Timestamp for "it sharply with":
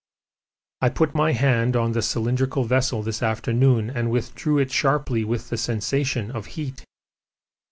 4.57-5.49